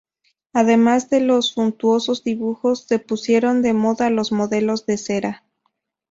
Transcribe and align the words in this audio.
Además 0.53 1.11
de 1.11 1.19
los 1.19 1.49
suntuosos 1.49 2.23
dibujos, 2.23 2.85
se 2.87 2.97
pusieron 2.97 3.61
de 3.61 3.73
moda 3.73 4.09
los 4.09 4.31
modelos 4.31 4.87
de 4.87 4.97
cera. 4.97 5.43